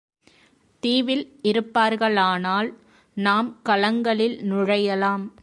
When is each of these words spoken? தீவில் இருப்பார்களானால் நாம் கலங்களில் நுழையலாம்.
தீவில் 0.79 1.39
இருப்பார்களானால் 1.43 2.73
நாம் 3.13 3.59
கலங்களில் 3.69 4.37
நுழையலாம். 4.41 5.31